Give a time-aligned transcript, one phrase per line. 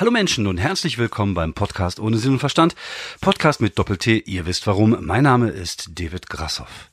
[0.00, 2.74] Hallo Menschen und herzlich willkommen beim Podcast ohne Sinn und Verstand.
[3.20, 4.96] Podcast mit Doppel-T, ihr wisst warum.
[5.04, 6.90] Mein Name ist David Grassoff.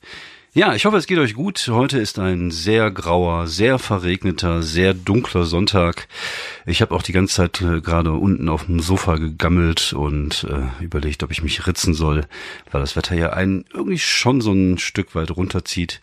[0.58, 1.68] Ja, ich hoffe, es geht euch gut.
[1.70, 6.08] Heute ist ein sehr grauer, sehr verregneter, sehr dunkler Sonntag.
[6.66, 10.82] Ich habe auch die ganze Zeit äh, gerade unten auf dem Sofa gegammelt und äh,
[10.82, 12.26] überlegt, ob ich mich ritzen soll,
[12.72, 16.00] weil das Wetter ja einen irgendwie schon so ein Stück weit runterzieht.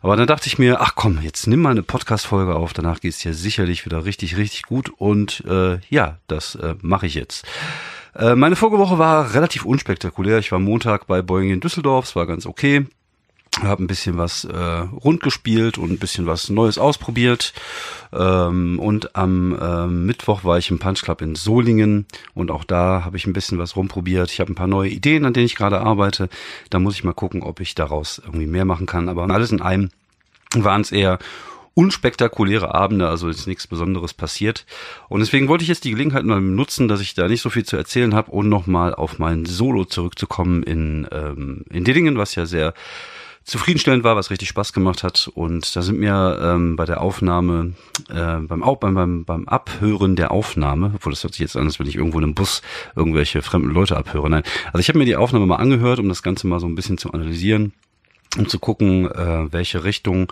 [0.00, 3.18] Aber dann dachte ich mir, ach komm, jetzt nimm mal eine Podcast-Folge auf, danach geht's
[3.18, 7.44] dir sicherlich wieder richtig, richtig gut und äh, ja, das äh, mache ich jetzt.
[8.14, 10.38] Äh, meine Vorgewoche war relativ unspektakulär.
[10.38, 12.86] Ich war Montag bei Boeing in Düsseldorf, es war ganz okay
[13.62, 17.52] habe ein bisschen was äh, rund gespielt und ein bisschen was Neues ausprobiert.
[18.12, 23.04] Ähm, und am äh, Mittwoch war ich im Punch Club in Solingen und auch da
[23.04, 24.30] habe ich ein bisschen was rumprobiert.
[24.30, 26.28] Ich habe ein paar neue Ideen, an denen ich gerade arbeite.
[26.70, 29.08] Da muss ich mal gucken, ob ich daraus irgendwie mehr machen kann.
[29.08, 29.90] Aber alles in einem
[30.54, 31.18] waren es eher
[31.78, 34.66] unspektakuläre Abende, also ist nichts Besonderes passiert.
[35.08, 37.64] Und deswegen wollte ich jetzt die Gelegenheit mal nutzen, dass ich da nicht so viel
[37.64, 42.46] zu erzählen habe und nochmal auf mein Solo zurückzukommen in, ähm, in Dillingen, was ja
[42.46, 42.74] sehr
[43.48, 45.30] zufriedenstellend war, was richtig Spaß gemacht hat.
[45.34, 47.72] Und da sind mir ähm, bei der Aufnahme,
[48.10, 51.86] äh, beim, beim, beim, Abhören der Aufnahme, obwohl das hört sich jetzt an, als wenn
[51.86, 52.62] ich irgendwo in einem Bus
[52.94, 54.28] irgendwelche fremden Leute abhöre.
[54.28, 56.74] Nein, also ich habe mir die Aufnahme mal angehört, um das Ganze mal so ein
[56.74, 57.72] bisschen zu analysieren
[58.36, 60.30] um zu gucken, äh, welche Richtung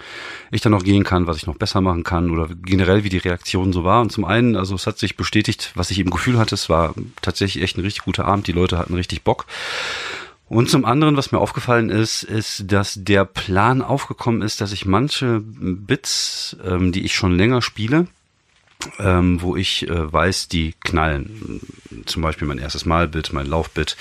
[0.50, 3.16] ich dann noch gehen kann, was ich noch besser machen kann oder generell wie die
[3.16, 4.02] Reaktion so war.
[4.02, 6.94] Und zum einen, also es hat sich bestätigt, was ich im Gefühl hatte, es war
[7.22, 9.46] tatsächlich echt ein richtig guter Abend, die Leute hatten richtig Bock.
[10.48, 14.86] Und zum anderen, was mir aufgefallen ist, ist, dass der Plan aufgekommen ist, dass ich
[14.86, 18.06] manche Bits, ähm, die ich schon länger spiele,
[19.00, 21.60] ähm, wo ich äh, weiß, die knallen.
[22.04, 23.96] Zum Beispiel mein erstes Malbit, mein Laufbit,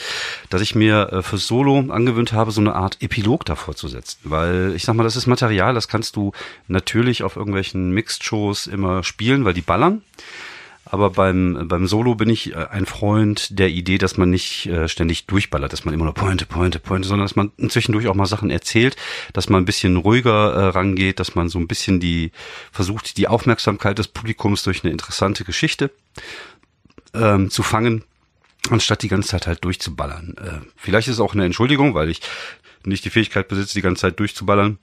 [0.52, 4.20] dass ich mir äh, für Solo angewöhnt habe, so eine Art Epilog davor zu setzen.
[4.24, 6.32] Weil ich sag mal, das ist Material, das kannst du
[6.68, 10.04] natürlich auf irgendwelchen Mixed-Shows immer spielen, weil die ballern.
[10.86, 14.88] Aber beim, beim Solo bin ich äh, ein Freund der Idee, dass man nicht äh,
[14.88, 18.28] ständig durchballert, dass man immer nur Pointe, Pointe, Pointe, sondern dass man zwischendurch auch mal
[18.28, 18.96] Sachen erzählt,
[19.34, 22.32] dass man ein bisschen ruhiger äh, rangeht, dass man so ein bisschen die
[22.72, 25.90] versucht, die Aufmerksamkeit des Publikums durch eine interessante Geschichte
[27.16, 28.04] ähm, zu fangen,
[28.70, 30.36] anstatt die ganze Zeit halt durchzuballern.
[30.38, 32.22] Äh, vielleicht ist es auch eine Entschuldigung, weil ich
[32.86, 34.78] nicht die Fähigkeit besitze, die ganze Zeit durchzuballern.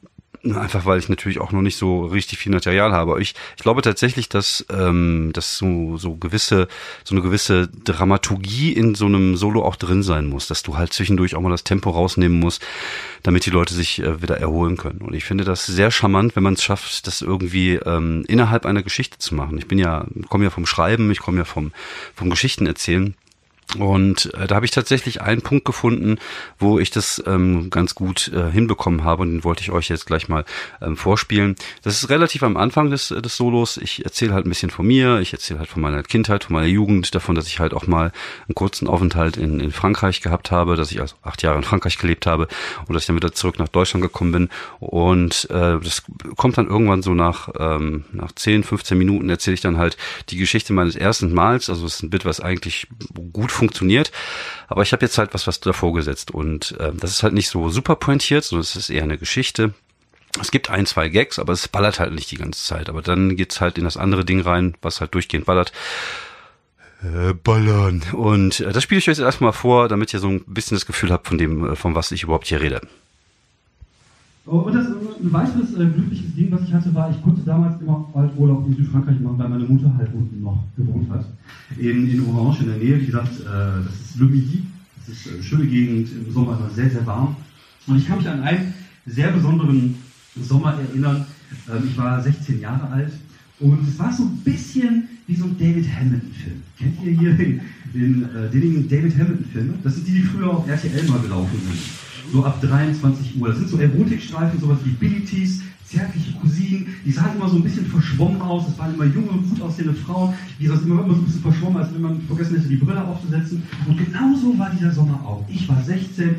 [0.45, 3.23] Einfach weil ich natürlich auch noch nicht so richtig viel Material habe.
[3.23, 6.67] Ich, ich glaube tatsächlich, dass, ähm, dass so, so gewisse,
[7.05, 10.93] so eine gewisse Dramaturgie in so einem Solo auch drin sein muss, dass du halt
[10.93, 12.61] zwischendurch auch mal das Tempo rausnehmen musst,
[13.23, 15.03] damit die Leute sich äh, wieder erholen können.
[15.03, 18.83] Und ich finde das sehr charmant, wenn man es schafft, das irgendwie ähm, innerhalb einer
[18.83, 19.59] Geschichte zu machen.
[19.59, 21.71] Ich bin ja, komme ja vom Schreiben, ich komme ja vom,
[22.17, 23.15] vom Geschichten erzählen.
[23.79, 26.19] Und äh, da habe ich tatsächlich einen Punkt gefunden,
[26.59, 30.07] wo ich das ähm, ganz gut äh, hinbekommen habe und den wollte ich euch jetzt
[30.07, 30.45] gleich mal
[30.83, 31.57] ähm, vorspielen.
[31.83, 33.79] Das ist relativ am Anfang des, des Solos.
[33.79, 36.67] Ich erzähle halt ein bisschen von mir, ich erzähle halt von meiner Kindheit, von meiner
[36.67, 38.13] Jugend, davon, dass ich halt auch mal
[38.47, 41.99] einen kurzen Aufenthalt in, in Frankreich gehabt habe, dass ich also acht Jahre in Frankreich
[41.99, 42.49] gelebt habe
[42.87, 44.49] und dass ich dann wieder zurück nach Deutschland gekommen bin.
[44.81, 46.03] Und äh, das
[46.37, 49.97] kommt dann irgendwann so nach, ähm, nach 10, 15 Minuten erzähle ich dann halt
[50.29, 51.71] die Geschichte meines ersten Mals.
[51.71, 52.89] Also es ist ein Bit, was eigentlich
[53.33, 54.13] gut funktioniert.
[54.69, 56.31] Aber ich habe jetzt halt was, was davor gesetzt.
[56.31, 59.75] Und äh, das ist halt nicht so super pointiert, sondern es ist eher eine Geschichte.
[60.41, 62.89] Es gibt ein, zwei Gags, aber es ballert halt nicht die ganze Zeit.
[62.89, 65.73] Aber dann geht's halt in das andere Ding rein, was halt durchgehend ballert.
[67.03, 68.03] Äh, ballern.
[68.13, 70.87] Und äh, das spiele ich euch jetzt erstmal vor, damit ihr so ein bisschen das
[70.87, 72.81] Gefühl habt von dem, äh, von was ich überhaupt hier rede.
[74.47, 74.87] Oh, und das,
[75.23, 78.67] ein weiteres äh, glückliches Ding, was ich hatte, war, ich konnte damals immer halt Urlaub
[78.67, 81.27] in Südfrankreich machen, weil meine Mutter halt unten noch gewohnt hat.
[81.79, 84.63] In, in Orange in der Nähe, wie gesagt, äh, das ist Le Midi,
[84.99, 87.37] das ist eine äh, schöne Gegend, im Sommer immer sehr, sehr warm.
[87.87, 88.75] Und ich kann mich an einen
[89.07, 89.97] sehr besonderen
[90.41, 91.25] Sommer erinnern.
[91.71, 93.13] Ähm, ich war 16 Jahre alt
[93.61, 96.63] und es war so ein bisschen wie so ein David Hamilton-Film.
[96.79, 97.61] Kennt ihr hier den,
[98.25, 99.75] äh, den David Hamilton-Filme?
[99.83, 103.49] Das sind die, die früher auf RTL mal gelaufen sind so ab 23 Uhr.
[103.49, 107.87] Das sind so Erotikstreifen, sowas wie Billities, zärtliche Cousinen, die sahen immer so ein bisschen
[107.87, 111.25] verschwommen aus, das waren immer junge, gut aussehende Frauen, die sahen immer, immer so ein
[111.25, 113.63] bisschen verschwommen, als wenn man vergessen hätte, die Brille aufzusetzen.
[113.87, 115.45] Und genauso war dieser Sommer auch.
[115.49, 116.35] Ich war 16,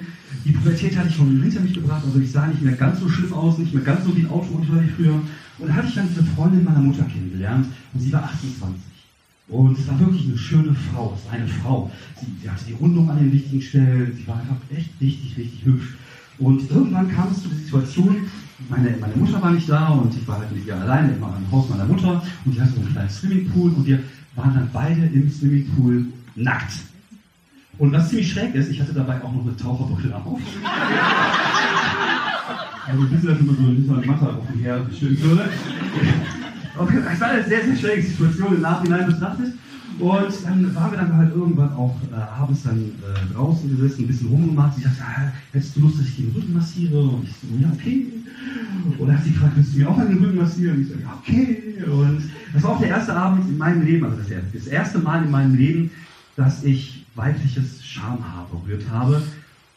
[0.46, 3.10] die Pubertät hatte ich schon hinter mich gebracht, also ich sah nicht mehr ganz so
[3.10, 5.22] schlimm aus, nicht mehr ganz so wie ein Autounfall wie früher.
[5.60, 8.93] Und da hatte ich dann diese Freundin meiner Mutter kennengelernt und sie war 28.
[9.50, 11.92] Und es war wirklich eine schöne Frau, es war eine Frau.
[12.20, 15.66] Sie, sie, hatte die Rundung an den richtigen Stellen, sie war einfach echt richtig, richtig
[15.66, 15.96] hübsch.
[16.40, 18.16] Und irgendwann kam es zu der Situation,
[18.70, 21.52] meine, meine Mutter war nicht da und ich war halt mit ihr alleine immer im
[21.52, 24.00] Haus meiner Mutter und die hatte so einen kleinen Swimmingpool und wir
[24.36, 26.06] waren dann beide im Swimmingpool
[26.36, 26.74] nackt.
[27.78, 30.40] Und was ziemlich schräg ist, ich hatte dabei auch noch eine Taucherbrille auf.
[32.88, 35.50] also ein bisschen, wenn man so eine Matte auf dem Her würde.
[36.76, 39.54] Es war eine sehr, sehr schräge Situation im Nachhinein betrachtet.
[40.00, 44.08] Und dann waren wir dann halt irgendwann auch äh, abends dann äh, draußen gesessen, ein
[44.08, 44.78] bisschen rumgemacht.
[44.78, 47.00] Ich dachte, ah, hättest du Lust, dass ich den Rücken massiere?
[47.00, 48.08] Und ich so, ja, okay.
[48.98, 50.78] Und dann hat sie gefragt, willst du mir auch einen Rücken massieren?
[50.78, 51.84] Und ich so, ja, okay.
[51.86, 52.24] Und
[52.54, 55.32] das war auch der erste Abend in meinem Leben, also das, das erste Mal in
[55.32, 55.92] meinem Leben,
[56.36, 59.22] dass ich weibliches Schamhaar berührt habe.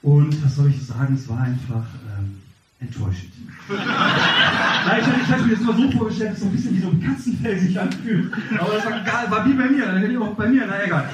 [0.02, 1.84] Und was soll ich sagen, es war einfach
[2.18, 2.36] ähm,
[2.80, 3.32] enttäuschend.
[3.68, 7.02] Ich, ich hatte mir das immer so vorgestellt, dass so ein bisschen wie so ein
[7.02, 8.32] Katzenfell sich anfühlt.
[8.58, 10.84] Aber das war egal, war wie bei mir, dann hätte ich auch bei mir, na
[10.84, 11.08] egal.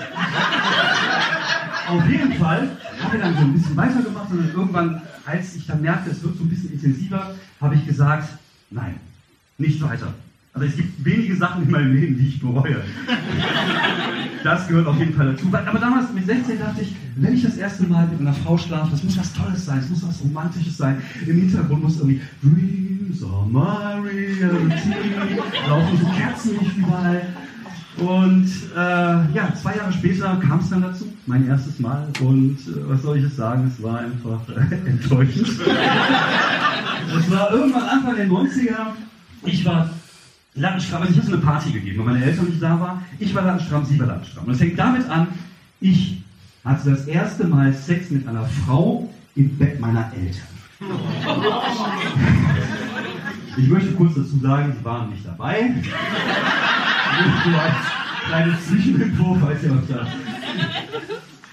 [1.89, 2.69] Auf jeden Fall
[3.03, 6.23] habe ich dann so ein bisschen weitergemacht und dann irgendwann, als ich dann merkte, es
[6.23, 8.29] wird so ein bisschen intensiver, habe ich gesagt,
[8.71, 9.01] nein,
[9.59, 10.15] nicht weiter.
[10.55, 12.83] Also es gibt wenige Sachen in meinem Leben, die ich bereue.
[14.45, 15.47] Das gehört auf jeden Fall dazu.
[15.51, 18.91] Aber damals mit 16 dachte ich, wenn ich das erste Mal mit einer Frau schlafe,
[18.91, 21.01] das muss was Tolles sein, es muss was Romantisches sein.
[21.27, 24.43] Im Hintergrund muss irgendwie Dreams of Reality,
[25.69, 27.23] laufen so Kerzenlicht überall.
[27.99, 32.09] Und äh, ja, zwei Jahre später kam es dann dazu, mein erstes Mal.
[32.21, 35.49] Und äh, was soll ich jetzt sagen, es war einfach äh, enttäuschend.
[37.19, 38.87] Es war irgendwann Anfang der 90er.
[39.45, 39.91] Ich war
[40.55, 43.05] Lattenstramm, also ich habe so eine Party gegeben, weil meine Eltern nicht da waren.
[43.19, 44.45] Ich war Lattenstramm, sie war Lattenstramm.
[44.45, 45.29] Und es fängt damit an,
[45.81, 46.23] ich
[46.65, 50.49] hatte das erste Mal Sex mit einer Frau im Bett meiner Eltern.
[53.57, 55.75] Ich möchte kurz dazu sagen, sie waren nicht dabei.
[57.47, 57.75] Nur als
[58.27, 60.07] kleine Zwischeninfo, falls ihr was da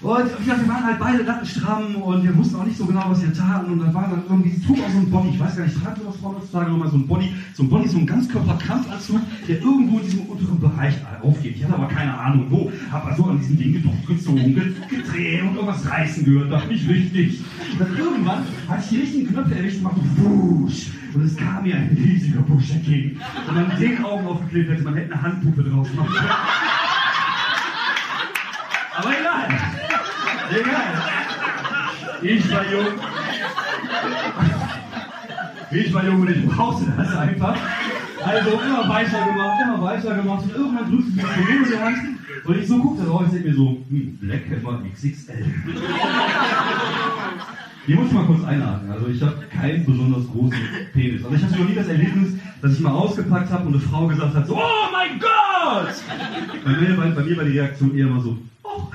[0.02, 3.04] und wie gesagt, wir waren halt beide lattenstramm und wir wussten auch nicht so genau,
[3.08, 3.72] was wir taten.
[3.72, 5.98] Und dann war dann irgendwie, trug auch so ein Body, ich weiß gar nicht, tragt
[6.02, 9.98] das Frau heutzutage nochmal so ein Body, so ein Body, so ein Ganzkörperkampfanzug, der irgendwo
[9.98, 11.56] in diesem unteren Bereich aufgeht.
[11.56, 15.54] Ich hatte aber keine Ahnung wo, hab also an diesem Ding gedruckt, gezogen, gedreht und
[15.54, 17.40] irgendwas reißen gehört, dachte nicht richtig.
[17.72, 20.86] Und dann irgendwann hatte ich die richtigen Knöpfe erwischt und machte Wusch.
[21.12, 23.20] Und es kam mir ein riesiger Busch entgegen.
[23.48, 26.08] Und dann den Augen aufgeklebt hätte, man hätte eine Handpuppe draus können.
[28.96, 29.69] Aber egal.
[30.50, 31.02] Egal.
[32.22, 32.86] Ich war jung.
[35.70, 37.56] Ich war jung und ich brauchte das einfach.
[38.24, 40.42] Also immer weiter gemacht, immer weiter gemacht.
[40.44, 41.98] Und irgendwann drückte sie mir so die Hand.
[42.44, 45.44] Und ich so guckte drauf und denke mir so, hm, Black Hammer XXL.
[47.86, 48.90] Hier muss ich mal kurz einhaken.
[48.90, 50.58] Also ich habe keinen besonders großen
[50.92, 51.24] Penis.
[51.24, 54.06] Aber ich hatte noch nie das Erlebnis, dass ich mal ausgepackt habe und eine Frau
[54.06, 55.94] gesagt hat, so, oh mein Gott!
[56.64, 58.88] Bei mir, bei, bei mir war die Reaktion eher mal so, oh.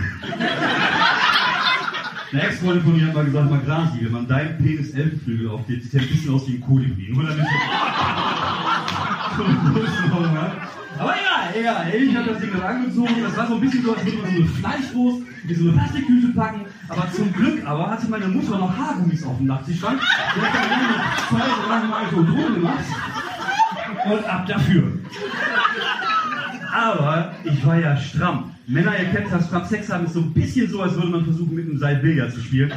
[2.36, 5.84] Eine Ex-Freundin von mir hat mal gesagt, mal Grasi, wenn man deinen Penis Elfenflügel aufgeht,
[5.84, 7.14] sieht der ein bisschen aus wie ein Kolibri.
[7.14, 7.40] Nur damit
[11.00, 11.94] Aber egal, egal.
[11.96, 13.16] Ich habe das Ding dann angezogen.
[13.24, 15.72] Das war so ein bisschen so, als würde man so eine Fleischwurst in so eine
[15.78, 16.66] Plastiktüte packen.
[16.90, 20.02] Aber zum Glück aber hatte meine Mutter noch Haargummis auf dem Nachttischschrank.
[20.36, 20.70] Die hat dann
[21.30, 21.40] zwei,
[21.70, 22.84] drei Mal so Drogen gemacht.
[24.12, 24.92] Und ab dafür.
[26.74, 28.55] Aber ich war ja stramm.
[28.68, 31.24] Männer, ihr kennt das, stramm Sex haben ist so ein bisschen so, als würde man
[31.24, 32.74] versuchen, mit einem Seil Billard zu spielen.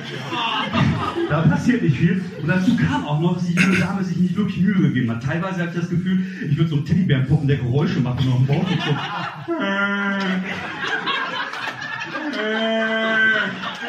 [1.30, 2.22] Da passiert nicht viel.
[2.42, 5.22] Und dazu kam auch noch, dass die junge Dame sich nicht wirklich Mühe gegeben hat.
[5.22, 8.28] Teilweise hatte ich das Gefühl, ich würde so einen Teddybären puppen, der Geräusche macht und
[8.28, 8.66] noch einen Bauch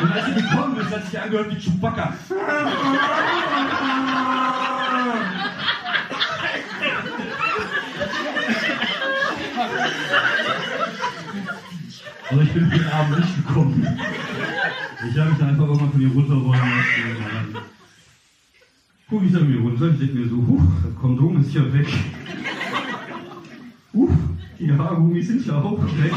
[0.02, 2.14] Und als sie gekommen ist, hat sich angehört wie Chewbacca.
[12.32, 14.00] Aber ich bin für den Abend nicht gekommen.
[15.10, 17.54] Ich habe mich einfach irgendwann von ihr runterrollen lassen.
[17.54, 17.64] Dann
[19.10, 21.88] gucke ich dann mir runter, ich denke mir so, huch, das Kondom ist ja weg.
[23.94, 24.12] Huch,
[24.60, 26.12] die Haargummis sind ja auch weg.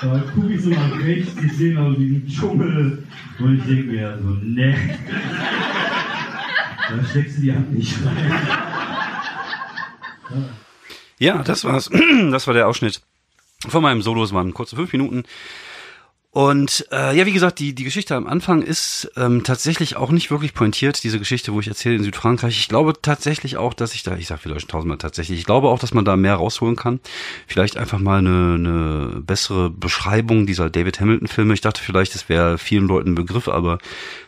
[0.00, 3.02] Da gucke ich so nach rechts, ich sehe also diesen Dschungel
[3.40, 4.98] und ich denke mir so, ne.
[6.88, 8.32] Da steckst du die Hand nicht rein.
[11.18, 11.90] Ja, das war's.
[12.30, 13.02] Das war der Ausschnitt
[13.66, 14.22] von meinem Solo.
[14.22, 15.24] Es waren kurze fünf Minuten.
[16.30, 20.30] Und äh, ja, wie gesagt, die, die Geschichte am Anfang ist ähm, tatsächlich auch nicht
[20.30, 22.58] wirklich pointiert, diese Geschichte, wo ich erzähle in Südfrankreich.
[22.58, 25.78] Ich glaube tatsächlich auch, dass ich da, ich sag vielleicht tausendmal tatsächlich, ich glaube auch,
[25.78, 27.00] dass man da mehr rausholen kann.
[27.46, 31.54] Vielleicht einfach mal eine, eine bessere Beschreibung dieser David Hamilton-Filme.
[31.54, 33.78] Ich dachte vielleicht, es wäre vielen Leuten ein Begriff, aber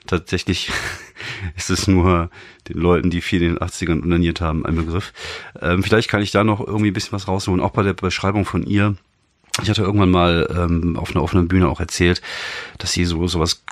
[0.07, 0.73] tatsächlich
[1.57, 2.31] ist es nur
[2.67, 5.13] den Leuten, die viel in den 80ern unaniert haben, ein Begriff.
[5.61, 8.47] Ähm, vielleicht kann ich da noch irgendwie ein bisschen was rausholen, auch bei der Beschreibung
[8.47, 8.97] von ihr
[9.63, 12.23] ich hatte irgendwann mal ähm, auf einer offenen Bühne auch erzählt,
[12.79, 13.63] dass sie so sowas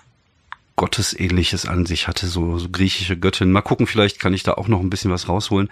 [0.76, 3.50] Gottesähnliches an sich hatte, so, so griechische Göttin.
[3.50, 5.68] Mal gucken, vielleicht kann ich da auch noch ein bisschen was rausholen.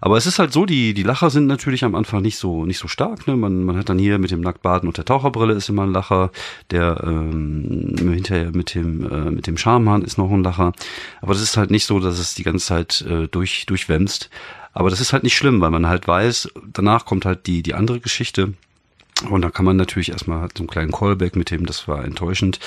[0.00, 2.78] Aber es ist halt so, die, die Lacher sind natürlich am Anfang nicht so, nicht
[2.78, 3.26] so stark.
[3.26, 3.36] Ne?
[3.36, 6.30] Man, man hat dann hier mit dem Nacktbaden und der Taucherbrille ist immer ein Lacher.
[6.70, 10.72] Der ähm, hinterher mit dem, äh, mit dem Schamhahn ist noch ein Lacher.
[11.20, 14.30] Aber das ist halt nicht so, dass es die ganze Zeit äh, durch, durchwämst.
[14.72, 17.74] Aber das ist halt nicht schlimm, weil man halt weiß, danach kommt halt die, die
[17.74, 18.54] andere Geschichte
[19.28, 22.60] Und da kann man natürlich erstmal so einen kleinen Callback mit dem, das war enttäuschend.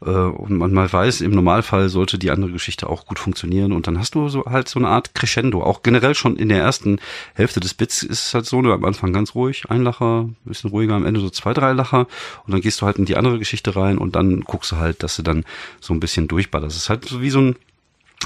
[0.00, 3.72] Äh, und man mal weiß, im Normalfall sollte die andere Geschichte auch gut funktionieren.
[3.72, 5.62] Und dann hast du so halt so eine Art Crescendo.
[5.62, 7.00] Auch generell schon in der ersten
[7.34, 10.70] Hälfte des Bits ist es halt so, ne, am Anfang ganz ruhig, ein Lacher, bisschen
[10.70, 12.06] ruhiger, am Ende so zwei, drei Lacher.
[12.46, 15.02] Und dann gehst du halt in die andere Geschichte rein und dann guckst du halt,
[15.02, 15.44] dass du dann
[15.80, 16.76] so ein bisschen durchballerst.
[16.76, 17.56] Das ist halt so wie so ein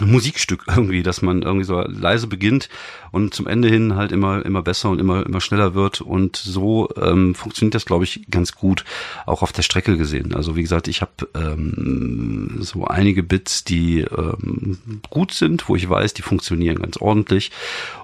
[0.01, 2.69] Musikstück irgendwie, dass man irgendwie so leise beginnt
[3.11, 6.89] und zum Ende hin halt immer immer besser und immer immer schneller wird und so
[7.01, 8.85] ähm, funktioniert das glaube ich ganz gut
[9.27, 10.35] auch auf der Strecke gesehen.
[10.35, 14.79] Also wie gesagt, ich habe ähm, so einige Bits, die ähm,
[15.11, 17.51] gut sind, wo ich weiß, die funktionieren ganz ordentlich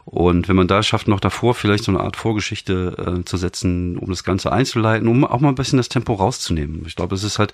[0.05, 3.97] und wenn man da schafft, noch davor vielleicht so eine Art Vorgeschichte äh, zu setzen,
[3.97, 6.85] um das Ganze einzuleiten, um auch mal ein bisschen das Tempo rauszunehmen.
[6.87, 7.53] Ich glaube, es ist halt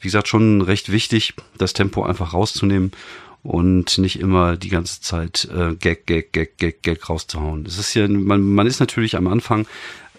[0.00, 2.92] wie gesagt schon recht wichtig, das Tempo einfach rauszunehmen
[3.46, 7.64] und nicht immer die ganze Zeit äh, Gag, Gag, Gag, Gag, Gag rauszuhauen.
[7.66, 9.66] Es ist ja, man, man ist natürlich am Anfang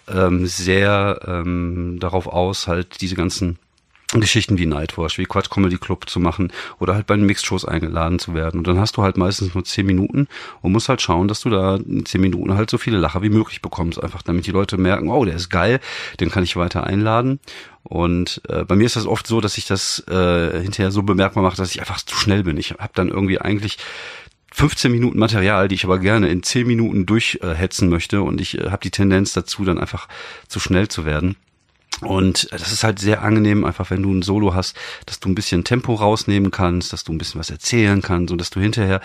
[0.08, 3.58] ähm, sehr ähm, darauf aus, halt diese ganzen
[4.14, 8.18] Geschichten wie Nightwash, wie Quatsch Comedy Club zu machen oder halt bei den Mixed-Shows eingeladen
[8.18, 8.58] zu werden.
[8.58, 10.28] Und dann hast du halt meistens nur zehn Minuten
[10.62, 13.28] und musst halt schauen, dass du da in zehn Minuten halt so viele Lacher wie
[13.28, 14.02] möglich bekommst.
[14.02, 15.78] Einfach damit die Leute merken, oh, der ist geil,
[16.20, 17.38] den kann ich weiter einladen.
[17.82, 21.42] Und äh, bei mir ist das oft so, dass ich das äh, hinterher so bemerkbar
[21.42, 22.56] mache, dass ich einfach zu schnell bin.
[22.56, 23.76] Ich habe dann irgendwie eigentlich
[24.52, 28.70] 15 Minuten Material, die ich aber gerne in 10 Minuten durchhetzen möchte und ich äh,
[28.70, 30.08] habe die Tendenz dazu, dann einfach
[30.48, 31.36] zu schnell zu werden.
[32.00, 34.76] Und das ist halt sehr angenehm, einfach wenn du ein Solo hast,
[35.06, 38.40] dass du ein bisschen Tempo rausnehmen kannst, dass du ein bisschen was erzählen kannst und
[38.40, 39.00] dass du hinterher,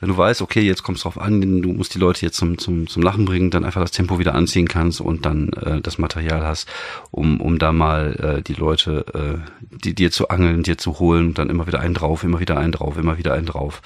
[0.00, 2.86] wenn du weißt, okay, jetzt kommst drauf an, du musst die Leute jetzt zum, zum,
[2.86, 6.44] zum Lachen bringen, dann einfach das Tempo wieder anziehen kannst und dann äh, das Material
[6.44, 6.68] hast,
[7.10, 11.32] um, um da mal äh, die Leute, äh, die dir zu angeln, dir zu holen,
[11.32, 13.80] dann immer wieder einen drauf, immer wieder einen drauf, immer wieder einen drauf.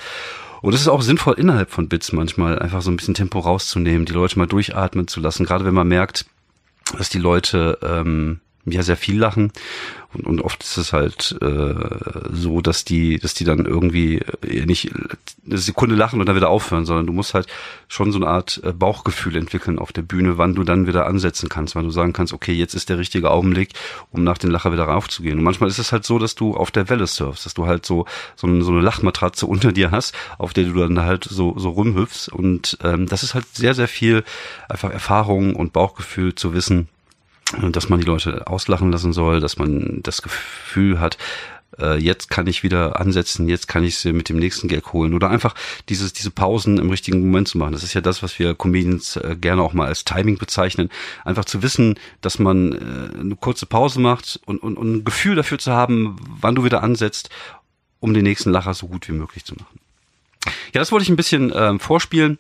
[0.63, 4.05] Und es ist auch sinnvoll innerhalb von Bits manchmal einfach so ein bisschen Tempo rauszunehmen,
[4.05, 6.27] die Leute mal durchatmen zu lassen, gerade wenn man merkt,
[6.97, 9.53] dass die Leute ähm, ja sehr viel lachen
[10.15, 11.75] und, und oft ist es halt äh,
[12.33, 14.91] so, dass die, dass die dann irgendwie äh, nicht
[15.45, 17.47] eine Sekunde lachen und dann wieder aufhören, sondern du musst halt
[17.89, 21.51] schon so eine Art äh, Bauchgefühl entwickeln auf der Bühne, wann du dann wieder ansetzen
[21.51, 23.75] kannst, wann du sagen kannst, okay, jetzt ist der richtige Augenblick,
[24.11, 25.39] um nach den Lacher wieder raufzugehen.
[25.39, 27.85] Und manchmal ist es halt so, dass du auf der Welle surfst, dass du halt
[27.85, 31.59] so so, eine, so eine Lachmatratze unter dir hast, auf der du dann halt so
[31.59, 34.25] so rumhüpfst und ähm, das ist halt sehr sehr viel
[34.71, 36.89] einfach Erfahrung und Bauchgefühl zu wissen
[37.73, 41.17] dass man die Leute auslachen lassen soll, dass man das Gefühl hat,
[41.81, 45.15] äh, jetzt kann ich wieder ansetzen, jetzt kann ich sie mit dem nächsten Gag holen
[45.15, 45.55] oder einfach
[45.89, 47.73] dieses, diese Pausen im richtigen Moment zu machen.
[47.73, 50.91] Das ist ja das, was wir Comedians äh, gerne auch mal als Timing bezeichnen.
[51.25, 55.37] Einfach zu wissen, dass man äh, eine kurze Pause macht und, und, und ein Gefühl
[55.37, 57.31] dafür zu haben, wann du wieder ansetzt,
[58.01, 59.81] um den nächsten Lacher so gut wie möglich zu machen.
[60.73, 62.39] Ja, das wollte ich ein bisschen ähm, vorspielen.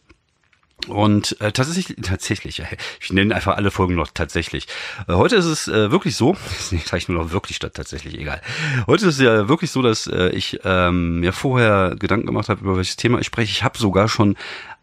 [0.86, 2.62] Und äh, tatsächlich, tatsächlich,
[3.00, 4.68] ich nenne einfach alle Folgen noch tatsächlich.
[5.08, 6.36] Äh, heute ist es äh, wirklich so,
[6.70, 8.40] ich sage nur noch wirklich statt tatsächlich, egal.
[8.86, 12.60] Heute ist es ja wirklich so, dass äh, ich ähm, mir vorher Gedanken gemacht habe,
[12.60, 13.50] über welches Thema ich spreche.
[13.50, 14.36] Ich habe sogar schon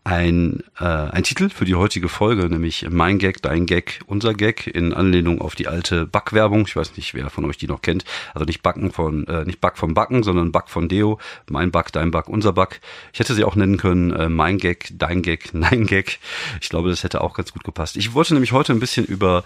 [0.06, 4.68] ein, äh, ein Titel für die heutige Folge, nämlich Mein Gag, Dein Gag, Unser Gag
[4.68, 6.66] in Anlehnung auf die alte Backwerbung.
[6.68, 8.06] Ich weiß nicht, wer von euch die noch kennt.
[8.36, 11.20] Also nicht Backen von, äh, nicht Back vom Backen, sondern Back von Deo.
[11.50, 12.82] Mein Back, Dein Back, Unser Back.
[13.14, 16.20] Ich hätte sie auch nennen können äh, Mein Gag, Dein Gag, Nein Gag.
[16.62, 17.98] Ich glaube, das hätte auch ganz gut gepasst.
[17.98, 19.44] Ich wollte nämlich heute ein bisschen über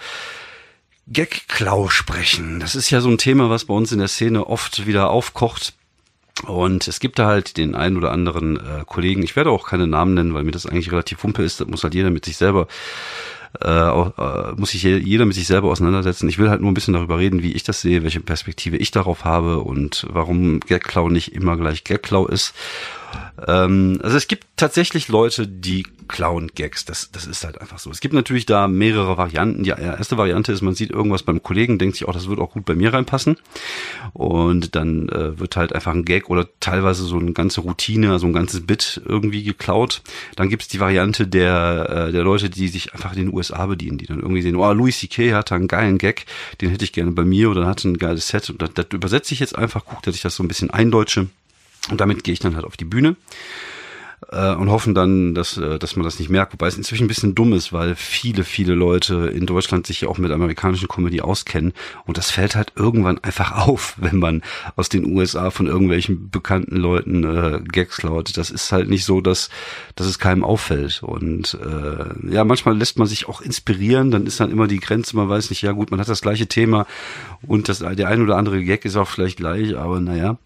[1.08, 2.60] Gag-Klau sprechen.
[2.60, 5.74] Das ist ja so ein Thema, was bei uns in der Szene oft wieder aufkocht
[6.46, 9.88] und es gibt da halt den einen oder anderen äh, Kollegen, ich werde auch keine
[9.88, 12.38] Namen nennen, weil mir das eigentlich relativ wumpe ist, das muss halt jeder mit sich
[12.38, 12.68] selber
[13.64, 16.30] äh, äh, muss sich jeder mit sich selber auseinandersetzen.
[16.30, 18.92] Ich will halt nur ein bisschen darüber reden, wie ich das sehe, welche Perspektive ich
[18.92, 22.54] darauf habe und warum Gagklau nicht immer gleich Gagklau ist.
[23.48, 26.86] Ähm, also es gibt tatsächlich Leute, die klauen Gags.
[26.86, 27.92] Das, das ist halt einfach so.
[27.92, 29.64] Es gibt natürlich da mehrere Varianten.
[29.64, 32.52] Die erste Variante ist, man sieht irgendwas beim Kollegen, denkt sich, oh, das wird auch
[32.52, 33.38] gut bei mir reinpassen.
[34.14, 38.28] Und dann äh, wird halt einfach ein Gag oder teilweise so eine ganze Routine, so
[38.28, 40.02] ein ganzes Bit irgendwie geklaut.
[40.36, 43.98] Dann gibt's die Variante der, äh, der Leute, die sich einfach in den USA bedienen,
[43.98, 45.34] die dann irgendwie sehen, oh, Louis C.K.
[45.34, 46.26] hatte einen geilen Gag,
[46.62, 48.50] den hätte ich gerne bei mir oder hatte ein geiles Set.
[48.50, 51.28] Und das, das übersetze ich jetzt einfach, gucke, dass ich das so ein bisschen eindeutsche.
[51.90, 53.16] Und damit gehe ich dann halt auf die Bühne
[54.32, 56.54] äh, und hoffen dann, dass, äh, dass man das nicht merkt.
[56.54, 60.10] Wobei es inzwischen ein bisschen dumm ist, weil viele, viele Leute in Deutschland sich ja
[60.10, 61.74] auch mit amerikanischen Comedy auskennen.
[62.06, 64.42] Und das fällt halt irgendwann einfach auf, wenn man
[64.76, 68.38] aus den USA von irgendwelchen bekannten Leuten äh, Gags klaut.
[68.38, 69.50] Das ist halt nicht so, dass,
[69.96, 71.02] dass es keinem auffällt.
[71.04, 74.12] Und äh, ja, manchmal lässt man sich auch inspirieren.
[74.12, 76.48] Dann ist dann immer die Grenze, man weiß nicht, ja gut, man hat das gleiche
[76.48, 76.86] Thema
[77.42, 80.38] und das, der ein oder andere Gag ist auch vielleicht gleich, aber naja.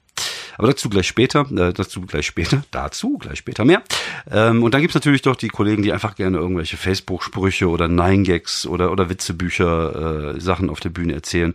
[0.57, 3.83] Aber dazu gleich später, äh, dazu gleich später, dazu gleich später mehr.
[4.31, 8.65] Ähm, und dann gibt's natürlich doch die Kollegen, die einfach gerne irgendwelche Facebook-Sprüche oder Nine-Gags
[8.67, 11.53] oder, oder Witzebücher, äh, Sachen auf der Bühne erzählen.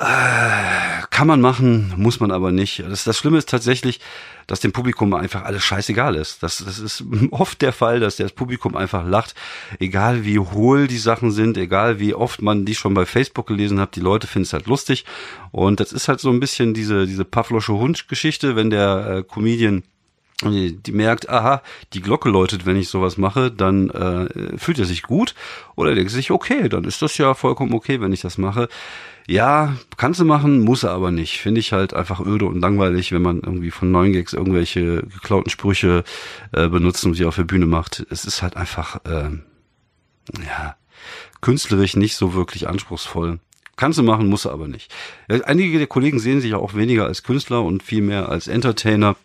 [0.00, 2.78] Äh, kann man machen, muss man aber nicht.
[2.78, 4.00] Das, das Schlimme ist tatsächlich,
[4.46, 6.42] dass dem Publikum einfach alles scheißegal ist.
[6.42, 9.34] Das, das ist oft der Fall, dass das Publikum einfach lacht,
[9.78, 13.78] egal wie hohl die Sachen sind, egal wie oft man die schon bei Facebook gelesen
[13.78, 15.04] hat, die Leute finden es halt lustig.
[15.52, 19.82] Und das ist halt so ein bisschen diese, diese Pavlosche Hund-Geschichte, wenn der äh, Comedian
[20.42, 24.86] die, die merkt, aha, die Glocke läutet, wenn ich sowas mache, dann äh, fühlt er
[24.86, 25.34] sich gut
[25.76, 28.70] oder denkt sich, okay, dann ist das ja vollkommen okay, wenn ich das mache.
[29.26, 31.38] Ja, kannst du machen, muss er aber nicht.
[31.38, 35.50] Finde ich halt einfach öde und langweilig, wenn man irgendwie von neuen Gags irgendwelche geklauten
[35.50, 36.04] Sprüche
[36.52, 38.04] äh, benutzt und sie auf der Bühne macht.
[38.10, 39.30] Es ist halt einfach, äh,
[40.44, 40.76] ja,
[41.40, 43.38] künstlerisch nicht so wirklich anspruchsvoll.
[43.76, 44.92] Kannst du machen, muss er aber nicht.
[45.28, 49.16] Einige der Kollegen sehen sich auch weniger als Künstler und viel mehr als Entertainer.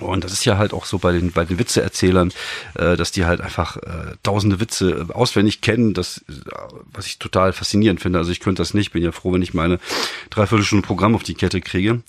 [0.00, 2.32] Und das ist ja halt auch so bei den, bei den Witzeerzählern,
[2.74, 6.32] äh, dass die halt einfach äh, tausende Witze äh, auswendig kennen, das, äh,
[6.92, 8.18] was ich total faszinierend finde.
[8.18, 9.78] Also ich könnte das nicht, bin ja froh, wenn ich meine
[10.30, 12.02] Dreiviertelstunde Programm auf die Kette kriege.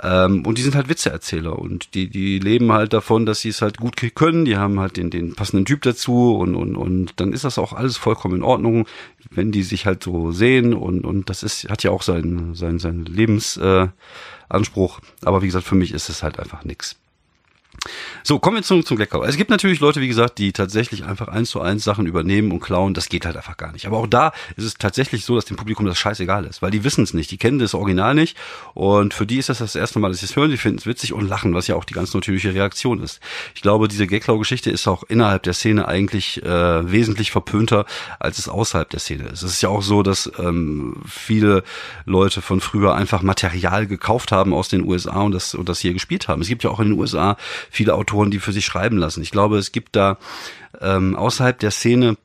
[0.00, 3.62] Ähm, und die sind halt Witzeerzähler und die, die leben halt davon, dass sie es
[3.62, 4.44] halt gut können.
[4.44, 7.72] Die haben halt den, den passenden Typ dazu und, und, und dann ist das auch
[7.72, 8.86] alles vollkommen in Ordnung,
[9.30, 12.78] wenn die sich halt so sehen und, und das ist, hat ja auch seinen, seinen,
[12.78, 14.98] seinen Lebensanspruch.
[15.00, 16.96] Äh, Aber wie gesagt, für mich ist es halt einfach nix.
[18.24, 19.24] So, kommen wir zum, zum Leckerau.
[19.24, 22.60] Es gibt natürlich Leute, wie gesagt, die tatsächlich einfach eins zu eins Sachen übernehmen und
[22.60, 22.94] klauen.
[22.94, 23.86] Das geht halt einfach gar nicht.
[23.86, 26.84] Aber auch da ist es tatsächlich so, dass dem Publikum das scheißegal ist, weil die
[26.84, 27.30] wissen es nicht.
[27.30, 28.36] Die kennen das Original nicht.
[28.74, 30.50] Und für die ist das das erste Mal, dass sie es hören.
[30.50, 33.20] Sie finden es witzig und lachen, was ja auch die ganz natürliche Reaktion ist.
[33.54, 37.86] Ich glaube, diese Gagklau-Geschichte ist auch innerhalb der Szene eigentlich äh, wesentlich verpönter,
[38.18, 39.42] als es außerhalb der Szene ist.
[39.42, 41.62] Es ist ja auch so, dass ähm, viele
[42.04, 45.92] Leute von früher einfach Material gekauft haben aus den USA und das, und das hier
[45.92, 46.42] gespielt haben.
[46.42, 47.36] Es gibt ja auch in den USA
[47.70, 49.22] viele Autoren, die für sich schreiben lassen.
[49.22, 50.18] Ich glaube, es gibt da
[50.80, 52.16] ähm, außerhalb der Szene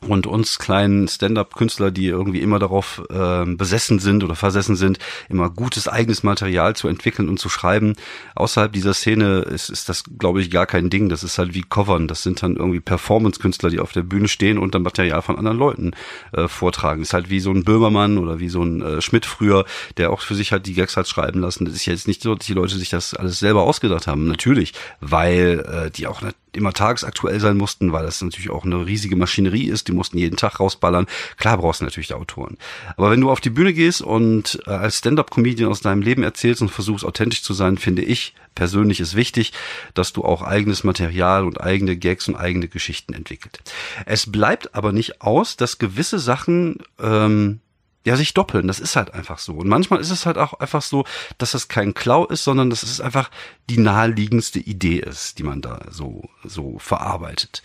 [0.00, 5.50] und uns kleinen Stand-up-Künstler, die irgendwie immer darauf äh, besessen sind oder versessen sind, immer
[5.50, 7.94] gutes eigenes Material zu entwickeln und zu schreiben.
[8.34, 11.08] Außerhalb dieser Szene ist, ist das, glaube ich, gar kein Ding.
[11.08, 12.08] Das ist halt wie Covern.
[12.08, 15.58] Das sind dann irgendwie Performance-Künstler, die auf der Bühne stehen und dann Material von anderen
[15.58, 15.92] Leuten
[16.32, 17.02] äh, vortragen.
[17.02, 19.64] Ist halt wie so ein Böhmermann oder wie so ein äh, Schmidt früher,
[19.98, 21.64] der auch für sich halt die Gags hat schreiben lassen.
[21.64, 24.26] Das ist jetzt nicht so, dass die Leute sich das alles selber ausgedacht haben.
[24.26, 29.16] Natürlich, weil äh, die auch immer tagesaktuell sein mussten, weil das natürlich auch eine riesige
[29.16, 29.88] Maschinerie ist.
[29.88, 31.06] Die mussten jeden Tag rausballern.
[31.36, 32.58] Klar brauchst du natürlich Autoren.
[32.96, 36.62] Aber wenn du auf die Bühne gehst und äh, als Stand-up-Comedian aus deinem Leben erzählst
[36.62, 39.52] und versuchst authentisch zu sein, finde ich persönlich ist wichtig,
[39.94, 43.60] dass du auch eigenes Material und eigene Gags und eigene Geschichten entwickelt.
[44.06, 47.60] Es bleibt aber nicht aus, dass gewisse Sachen ähm,
[48.04, 48.66] ja, sich doppeln.
[48.66, 49.54] Das ist halt einfach so.
[49.54, 51.04] Und manchmal ist es halt auch einfach so,
[51.38, 53.30] dass das kein Klau ist, sondern dass es einfach
[53.70, 57.62] die naheliegendste Idee ist, die man da so, so verarbeitet.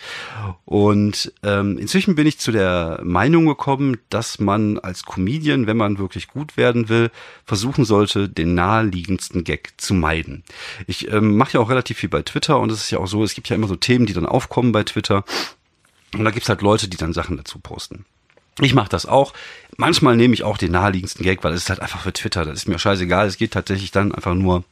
[0.65, 5.97] Und ähm, inzwischen bin ich zu der Meinung gekommen, dass man als Comedian, wenn man
[5.97, 7.09] wirklich gut werden will,
[7.45, 10.43] versuchen sollte, den naheliegendsten Gag zu meiden.
[10.85, 13.23] Ich ähm, mache ja auch relativ viel bei Twitter und es ist ja auch so,
[13.23, 15.25] es gibt ja immer so Themen, die dann aufkommen bei Twitter.
[16.13, 18.05] Und da gibt's halt Leute, die dann Sachen dazu posten.
[18.59, 19.33] Ich mache das auch.
[19.77, 22.45] Manchmal nehme ich auch den naheliegendsten Gag, weil es ist halt einfach für Twitter.
[22.45, 23.27] Das ist mir scheißegal.
[23.27, 24.63] Es geht tatsächlich dann einfach nur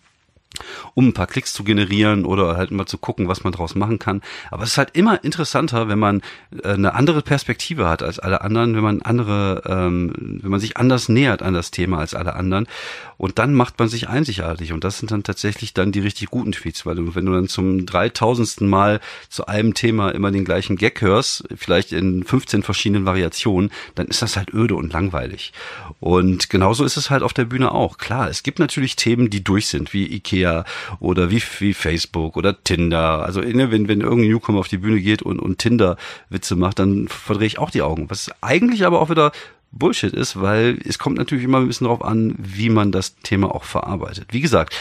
[0.93, 3.99] um ein paar Klicks zu generieren oder halt mal zu gucken, was man draus machen
[3.99, 4.21] kann.
[4.51, 6.21] Aber es ist halt immer interessanter, wenn man
[6.63, 10.77] äh, eine andere Perspektive hat als alle anderen, wenn man andere, ähm, wenn man sich
[10.77, 12.67] anders nähert an das Thema als alle anderen.
[13.17, 14.73] Und dann macht man sich einzigartig.
[14.73, 17.85] Und das sind dann tatsächlich dann die richtig guten Tweets, weil wenn du dann zum
[17.85, 23.71] dreitausendsten Mal zu einem Thema immer den gleichen Gag hörst, vielleicht in 15 verschiedenen Variationen,
[23.95, 25.53] dann ist das halt öde und langweilig.
[25.99, 27.97] Und genauso ist es halt auf der Bühne auch.
[27.97, 30.63] Klar, es gibt natürlich Themen, die durch sind, wie Ikea Ikea
[30.99, 33.23] oder wie, wie Facebook oder Tinder.
[33.23, 37.07] Also ne, wenn, wenn irgendein Newcomer auf die Bühne geht und, und Tinder-Witze macht, dann
[37.07, 38.09] verdrehe ich auch die Augen.
[38.09, 39.31] Was eigentlich aber auch wieder
[39.75, 43.53] Bullshit ist, weil es kommt natürlich immer ein bisschen darauf an, wie man das Thema
[43.53, 44.27] auch verarbeitet.
[44.31, 44.73] Wie gesagt,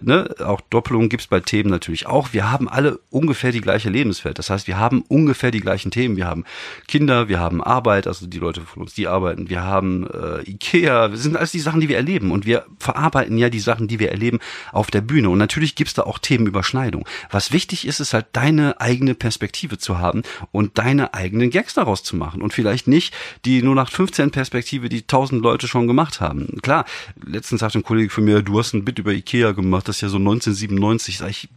[0.00, 2.32] ne, auch Doppelungen gibt's bei Themen natürlich auch.
[2.32, 4.38] Wir haben alle ungefähr die gleiche Lebenswelt.
[4.38, 6.16] Das heißt, wir haben ungefähr die gleichen Themen.
[6.16, 6.44] Wir haben
[6.86, 9.50] Kinder, wir haben Arbeit, also die Leute von uns, die arbeiten.
[9.50, 12.30] Wir haben äh, Ikea, das sind alles die Sachen, die wir erleben.
[12.30, 14.38] Und wir verarbeiten ja die Sachen, die wir erleben,
[14.70, 15.28] auf der Bühne.
[15.28, 17.06] Und natürlich gibt's da auch Themenüberschneidung.
[17.30, 22.04] Was wichtig ist, ist halt deine eigene Perspektive zu haben und deine eigenen Gags daraus
[22.04, 22.42] zu machen.
[22.42, 23.12] Und vielleicht nicht
[23.44, 26.58] die nur nach 15 Perspektive, die tausend Leute schon gemacht haben.
[26.60, 26.84] Klar,
[27.24, 30.02] letztens sagte ein Kollege von mir, du hast ein Bit über Ikea gemacht, das ist
[30.02, 31.16] ja so 1997.
[31.16, 31.48] Sag ich,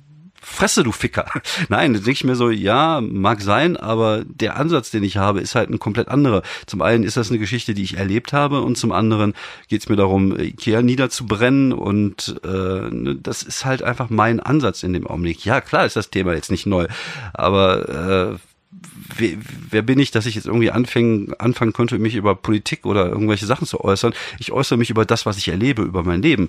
[0.41, 1.25] Fresse, du Ficker.
[1.67, 5.55] Nein, denke ich mir so, ja, mag sein, aber der Ansatz, den ich habe, ist
[5.55, 6.41] halt ein komplett anderer.
[6.67, 9.33] Zum einen ist das eine Geschichte, die ich erlebt habe und zum anderen
[9.67, 14.93] geht es mir darum, Ikea niederzubrennen und äh, das ist halt einfach mein Ansatz in
[14.93, 15.43] dem Augenblick.
[15.43, 16.87] Ja, klar ist das Thema jetzt nicht neu,
[17.33, 19.38] aber äh, wer,
[19.69, 23.45] wer bin ich, dass ich jetzt irgendwie anfangen, anfangen könnte, mich über Politik oder irgendwelche
[23.45, 24.13] Sachen zu äußern?
[24.39, 26.47] Ich äußere mich über das, was ich erlebe, über mein Leben.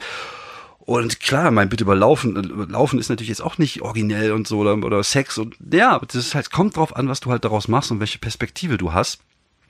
[0.81, 2.35] Und klar, mein Bitte über Laufen,
[2.71, 6.17] Laufen ist natürlich jetzt auch nicht originell und so oder, oder Sex und ja, das
[6.17, 9.21] ist halt, kommt drauf an, was du halt daraus machst und welche Perspektive du hast.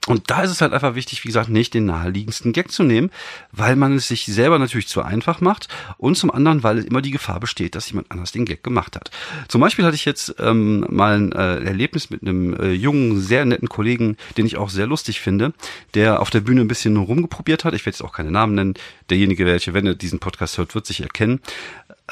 [0.06, 3.10] Und da ist es halt einfach wichtig, wie gesagt, nicht den naheliegendsten Gag zu nehmen,
[3.52, 7.10] weil man es sich selber natürlich zu einfach macht und zum anderen, weil immer die
[7.10, 9.10] Gefahr besteht, dass jemand anders den Gag gemacht hat.
[9.48, 13.44] Zum Beispiel hatte ich jetzt ähm, mal ein äh, Erlebnis mit einem äh, jungen, sehr
[13.44, 15.52] netten Kollegen, den ich auch sehr lustig finde,
[15.92, 17.74] der auf der Bühne ein bisschen rumgeprobiert hat.
[17.74, 18.74] Ich werde jetzt auch keine Namen nennen.
[19.10, 21.40] Derjenige, welcher, wenn er diesen Podcast hört, wird sich erkennen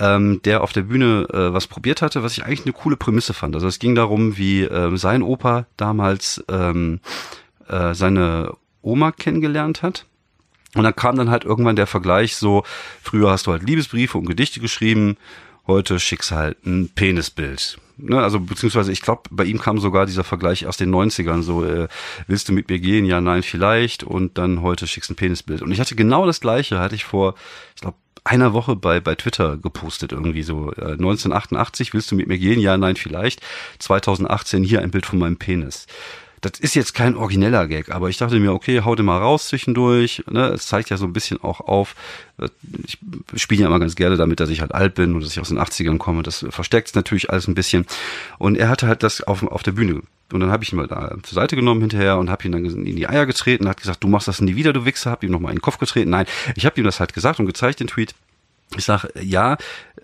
[0.00, 3.34] ähm, der auf der Bühne äh, was probiert hatte, was ich eigentlich eine coole Prämisse
[3.34, 3.54] fand.
[3.56, 7.00] Also es ging darum, wie äh, sein Opa damals ähm,
[7.68, 10.06] äh, seine Oma kennengelernt hat.
[10.74, 12.62] Und dann kam dann halt irgendwann der Vergleich so,
[13.02, 15.16] früher hast du halt Liebesbriefe und Gedichte geschrieben,
[15.66, 17.78] heute schickst halt ein Penisbild.
[17.96, 21.64] Ne, also beziehungsweise ich glaube, bei ihm kam sogar dieser Vergleich aus den 90ern, so
[21.64, 21.88] äh,
[22.28, 23.04] willst du mit mir gehen?
[23.04, 24.04] Ja, nein, vielleicht.
[24.04, 25.62] Und dann heute schickst ein Penisbild.
[25.62, 27.34] Und ich hatte genau das gleiche, hatte ich vor,
[27.74, 32.28] ich glaube, einer Woche bei, bei Twitter gepostet, irgendwie so äh, 1988, willst du mit
[32.28, 32.60] mir gehen?
[32.60, 33.40] Ja, nein, vielleicht.
[33.78, 35.86] 2018 hier ein Bild von meinem Penis
[36.40, 39.48] das ist jetzt kein origineller Gag, aber ich dachte mir, okay, hau den mal raus
[39.48, 40.22] zwischendurch.
[40.30, 40.46] Ne?
[40.48, 41.94] Es zeigt ja so ein bisschen auch auf,
[42.38, 42.48] äh,
[43.32, 45.40] ich spiele ja immer ganz gerne damit, dass ich halt alt bin und dass ich
[45.40, 46.22] aus den 80ern komme.
[46.22, 47.86] Das verstärkt es natürlich alles ein bisschen.
[48.38, 50.02] Und er hatte halt das auf, auf der Bühne.
[50.32, 52.64] Und dann habe ich ihn mal da zur Seite genommen hinterher und habe ihn dann
[52.64, 55.24] in die Eier getreten und hat gesagt, du machst das nie wieder, du Wichser, hab
[55.24, 56.10] ihm nochmal in den Kopf getreten.
[56.10, 58.14] Nein, ich habe ihm das halt gesagt und gezeigt, den Tweet.
[58.76, 59.56] Ich sag, ja,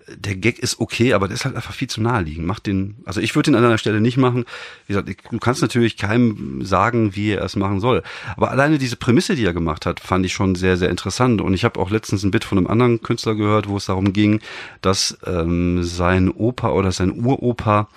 [0.07, 2.45] der Gag ist okay, aber der ist halt einfach viel zu naheliegend.
[2.45, 4.45] Mach den, also ich würde den an einer Stelle nicht machen.
[4.85, 8.03] Wie gesagt, du kannst natürlich keinem sagen, wie er es machen soll.
[8.35, 11.41] Aber alleine diese Prämisse, die er gemacht hat, fand ich schon sehr, sehr interessant.
[11.41, 14.13] Und ich habe auch letztens ein Bit von einem anderen Künstler gehört, wo es darum
[14.13, 14.41] ging,
[14.81, 17.87] dass ähm, sein Opa oder sein Uropa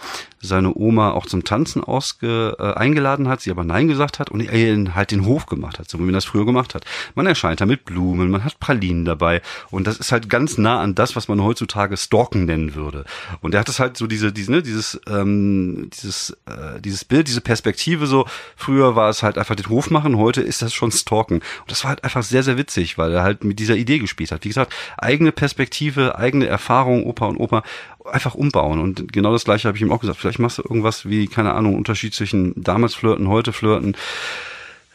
[0.40, 4.40] seine Oma auch zum Tanzen ausge, äh, eingeladen hat, sie aber Nein gesagt hat und
[4.40, 6.84] er ihn halt den Hof gemacht hat, so wie man das früher gemacht hat.
[7.14, 10.80] Man erscheint da mit Blumen, man hat Pralinen dabei und das ist halt ganz nah
[10.80, 13.04] an das, was man heutzutage Stalken nennen würde.
[13.40, 17.28] Und er hat es halt so diese, diese ne, dieses, ähm, dieses, äh, dieses Bild,
[17.28, 20.92] diese Perspektive so, früher war es halt einfach den Hof machen, heute ist das schon
[20.92, 21.36] Stalken.
[21.36, 24.32] Und das war halt einfach sehr, sehr witzig, weil er halt mit dieser Idee gespielt
[24.32, 24.44] hat.
[24.44, 27.62] Wie gesagt, eigene Perspektive, eigene Erfahrung, Opa und Opa
[28.04, 28.80] einfach umbauen.
[28.80, 30.18] Und genau das gleiche habe ich ihm auch gesagt.
[30.18, 33.96] Vielleicht machst du irgendwas wie, keine Ahnung, Unterschied zwischen damals flirten, heute flirten.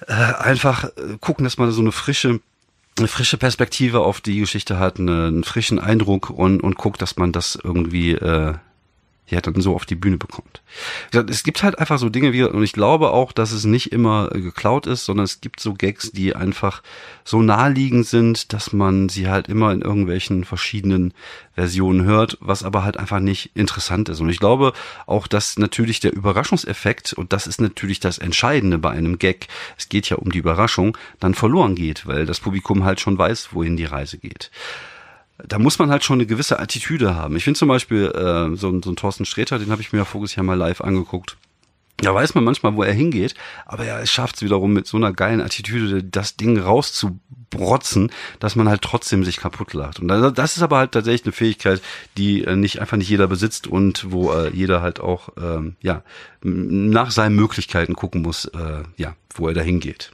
[0.08, 2.40] Äh, einfach äh, gucken, dass man so eine frische
[2.98, 7.18] eine frische Perspektive auf die Geschichte hat, eine, einen frischen Eindruck und, und guckt, dass
[7.18, 8.54] man das irgendwie äh,
[9.28, 10.62] ja dann so auf die Bühne bekommt.
[11.12, 14.30] Es gibt halt einfach so Dinge wie, und ich glaube auch, dass es nicht immer
[14.34, 16.84] äh, geklaut ist, sondern es gibt so Gags, die einfach
[17.24, 21.14] so naheliegend sind, dass man sie halt immer in irgendwelchen verschiedenen
[21.54, 24.20] Versionen hört, was aber halt einfach nicht interessant ist.
[24.20, 24.74] Und ich glaube
[25.06, 29.88] auch, dass natürlich der Überraschungseffekt, und das ist natürlich das Entscheidende bei einem Gag, es
[29.88, 33.78] geht ja um die Überraschung, dann verloren geht, weil das Publikum halt schon weiß, wohin
[33.78, 34.52] die Reise geht
[35.38, 37.36] da muss man halt schon eine gewisse Attitüde haben.
[37.36, 40.06] Ich finde zum Beispiel äh, so, so ein Thorsten Sträter, den habe ich mir ja
[40.06, 41.38] voriges Jahr mal live angeguckt.
[41.98, 43.34] Da weiß man manchmal, wo er hingeht,
[43.66, 48.68] aber er schafft es wiederum mit so einer geilen Attitüde, das Ding rauszubrotzen, dass man
[48.68, 50.00] halt trotzdem sich kaputt lacht.
[50.00, 51.82] Und das ist aber halt tatsächlich eine Fähigkeit,
[52.18, 56.04] die äh, nicht einfach nicht jeder besitzt und wo äh, jeder halt auch ähm, ja
[56.42, 60.12] nach seinen Möglichkeiten gucken muss, äh, ja, wo er da hingeht.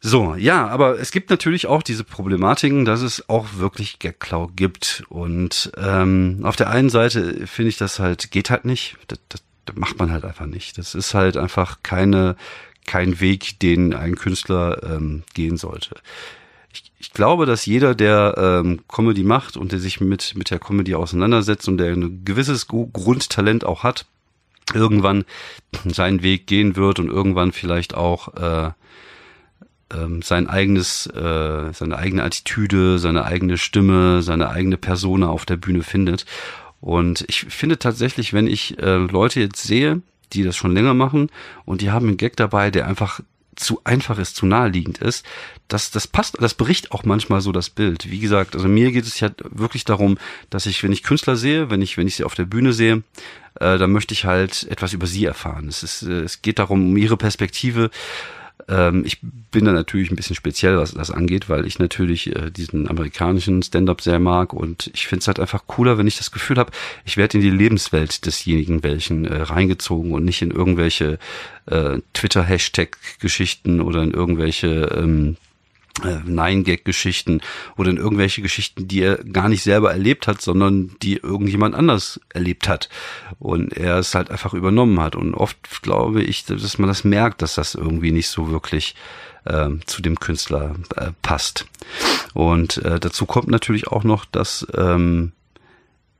[0.00, 5.02] So, ja, aber es gibt natürlich auch diese Problematiken, dass es auch wirklich Gagklau gibt.
[5.08, 8.96] Und ähm, auf der einen Seite finde ich das halt, geht halt nicht.
[9.08, 10.78] Das, das, das macht man halt einfach nicht.
[10.78, 12.36] Das ist halt einfach keine,
[12.86, 15.96] kein Weg, den ein Künstler ähm, gehen sollte.
[16.72, 20.60] Ich, ich glaube, dass jeder, der ähm, Comedy macht und der sich mit, mit der
[20.60, 24.06] Comedy auseinandersetzt und der ein gewisses Grundtalent auch hat,
[24.72, 25.24] irgendwann
[25.84, 28.70] seinen Weg gehen wird und irgendwann vielleicht auch äh,
[29.94, 35.56] ähm, sein eigenes, äh, seine eigene Attitüde, seine eigene Stimme, seine eigene Persona auf der
[35.56, 36.26] Bühne findet.
[36.80, 41.30] Und ich finde tatsächlich, wenn ich äh, Leute jetzt sehe, die das schon länger machen
[41.64, 43.20] und die haben einen Gag dabei, der einfach
[43.56, 45.26] zu einfach ist, zu naheliegend ist,
[45.66, 48.08] das, das passt, das bricht auch manchmal so das Bild.
[48.10, 50.16] Wie gesagt, also mir geht es ja wirklich darum,
[50.48, 53.02] dass ich, wenn ich Künstler sehe, wenn ich, wenn ich sie auf der Bühne sehe,
[53.56, 55.68] äh, dann möchte ich halt etwas über sie erfahren.
[55.68, 57.90] Es ist, äh, es geht darum, um ihre Perspektive
[58.66, 59.18] Ähm, ich
[59.50, 63.62] bin da natürlich ein bisschen speziell, was das angeht, weil ich natürlich äh, diesen amerikanischen
[63.62, 66.72] Stand-up sehr mag und ich finde es halt einfach cooler, wenn ich das Gefühl habe,
[67.04, 71.18] ich werde in die Lebenswelt desjenigen welchen äh, reingezogen und nicht in irgendwelche
[71.66, 75.36] äh, Twitter-Hashtag-Geschichten oder in irgendwelche ähm,
[76.04, 77.40] äh, Nine-Gag-Geschichten
[77.76, 82.20] oder in irgendwelche Geschichten, die er gar nicht selber erlebt hat, sondern die irgendjemand anders
[82.32, 82.88] erlebt hat
[83.38, 85.16] und er es halt einfach übernommen hat.
[85.16, 88.94] Und oft glaube ich, dass man das merkt, dass das irgendwie nicht so wirklich
[89.44, 91.66] äh, zu dem Künstler äh, passt.
[92.34, 95.32] Und äh, dazu kommt natürlich auch noch, dass ähm,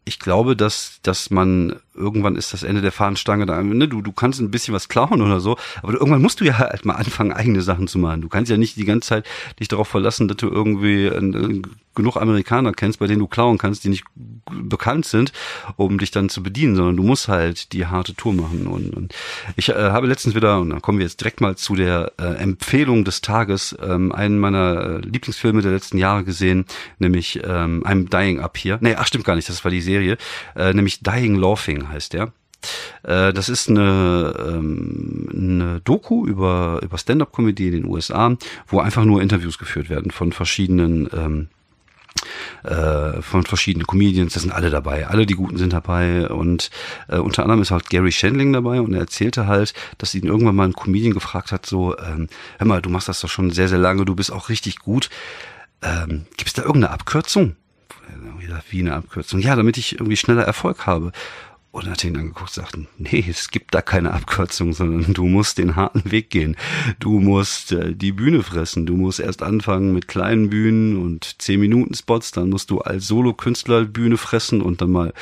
[0.05, 3.63] ich glaube, dass, dass man irgendwann ist das Ende der Fahnenstange da.
[3.63, 3.89] Ne?
[3.89, 6.85] Du, du kannst ein bisschen was klauen oder so, aber irgendwann musst du ja halt
[6.85, 8.21] mal anfangen, eigene Sachen zu machen.
[8.21, 9.27] Du kannst ja nicht die ganze Zeit
[9.61, 11.63] dich darauf verlassen, dass du irgendwie äh,
[11.99, 14.05] genug Amerikaner kennst, bei denen du klauen kannst, die nicht
[14.51, 15.33] bekannt sind,
[15.77, 18.67] um dich dann zu bedienen, sondern du musst halt die harte Tour machen.
[18.67, 19.15] Und, und
[19.57, 22.37] ich äh, habe letztens wieder, und dann kommen wir jetzt direkt mal zu der äh,
[22.37, 26.65] Empfehlung des Tages, ähm, einen meiner äh, Lieblingsfilme der letzten Jahre gesehen,
[26.99, 28.79] nämlich ähm, I'm Dying Up hier.
[28.81, 30.17] Nee, ach stimmt gar nicht, das war die Serie,
[30.55, 32.33] äh, nämlich Dying Laughing heißt der.
[33.03, 39.05] Äh, das ist eine, ähm, eine Doku über, über Stand-up-Comedy in den USA, wo einfach
[39.05, 41.49] nur Interviews geführt werden von verschiedenen ähm,
[42.65, 46.71] äh, von verschiedenen Comedians, das sind alle dabei, alle die Guten sind dabei und
[47.09, 50.57] äh, unter anderem ist halt Gary Shandling dabei und er erzählte halt, dass ihn irgendwann
[50.57, 53.69] mal ein Comedian gefragt hat, so, ähm, hör mal, du machst das doch schon sehr,
[53.69, 55.11] sehr lange, du bist auch richtig gut,
[55.83, 57.57] ähm, gibt es da irgendeine Abkürzung?
[58.71, 59.41] Wie eine Abkürzung?
[59.41, 61.13] Ja, damit ich irgendwie schneller Erfolg habe.
[61.79, 65.59] Und hat ihn angeguckt und sagten, nee, es gibt da keine Abkürzung, sondern du musst
[65.59, 66.57] den harten Weg gehen.
[66.99, 68.85] Du musst äh, die Bühne fressen.
[68.85, 72.33] Du musst erst anfangen mit kleinen Bühnen und 10 Minuten Spots.
[72.33, 75.13] Dann musst du als Solo-Künstler Bühne fressen und dann mal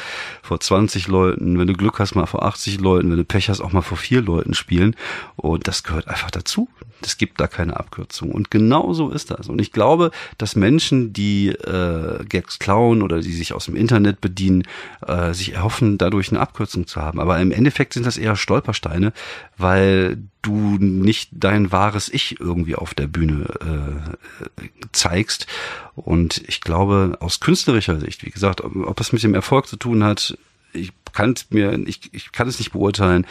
[0.40, 3.60] vor 20 Leuten, wenn du Glück hast, mal vor 80 Leuten, wenn du Pech hast,
[3.60, 4.96] auch mal vor vier Leuten spielen.
[5.36, 6.70] Und das gehört einfach dazu.
[7.02, 8.30] Es gibt da keine Abkürzung.
[8.30, 9.48] Und genau so ist das.
[9.48, 14.20] Und ich glaube, dass Menschen, die äh, Gags klauen oder die sich aus dem Internet
[14.20, 14.64] bedienen,
[15.06, 17.20] äh, sich erhoffen, dadurch eine Abkürzung zu haben.
[17.20, 19.12] Aber im Endeffekt sind das eher Stolpersteine,
[19.56, 25.46] weil du nicht dein wahres Ich irgendwie auf der Bühne äh, zeigst.
[25.94, 30.04] Und ich glaube, aus künstlerischer Sicht, wie gesagt, ob es mit dem Erfolg zu tun
[30.04, 30.36] hat,
[30.72, 33.26] ich kann es mir, ich, ich kann es nicht beurteilen.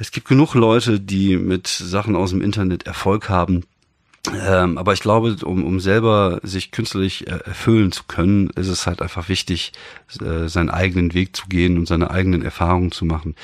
[0.00, 3.64] Es gibt genug Leute, die mit Sachen aus dem Internet Erfolg haben.
[4.46, 9.02] Ähm, aber ich glaube, um, um selber sich künstlich erfüllen zu können, ist es halt
[9.02, 9.72] einfach wichtig,
[10.22, 13.34] äh, seinen eigenen Weg zu gehen und seine eigenen Erfahrungen zu machen.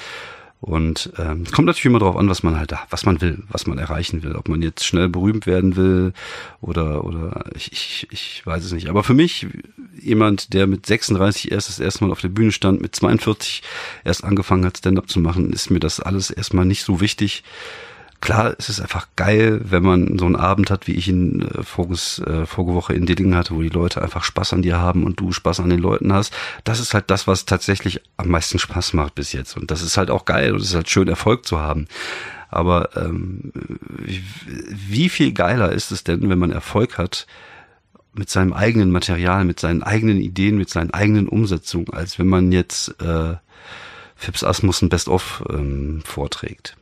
[0.61, 3.79] Und ähm, kommt natürlich immer darauf an, was man halt, was man will, was man
[3.79, 4.35] erreichen will.
[4.37, 6.12] Ob man jetzt schnell berühmt werden will
[6.61, 8.88] oder oder ich, ich, ich weiß es nicht.
[8.88, 9.47] Aber für mich,
[10.01, 13.62] jemand, der mit 36 erst das erste Mal auf der Bühne stand, mit 42
[14.05, 17.45] erst angefangen hat, Stand-up zu machen, ist mir das alles erstmal nicht so wichtig.
[18.20, 21.62] Klar, es ist einfach geil, wenn man so einen Abend hat, wie ich ihn äh,
[21.62, 25.05] voriges, äh, vorige Woche in Dillingen hatte, wo die Leute einfach Spaß an dir haben
[25.05, 26.35] und du Spaß an den Leuten hast.
[26.64, 29.57] Das ist halt das, was tatsächlich am meisten Spaß macht bis jetzt.
[29.57, 31.87] Und das ist halt auch geil und es ist halt schön, Erfolg zu haben.
[32.48, 33.52] Aber ähm,
[33.98, 37.26] wie, viel geiler ist es denn, wenn man Erfolg hat
[38.14, 42.52] mit seinem eigenen Material, mit seinen eigenen Ideen, mit seinen eigenen Umsetzungen, als wenn man
[42.52, 43.35] jetzt äh,
[44.14, 46.76] Phipps Asmussen Best-of ähm, vorträgt.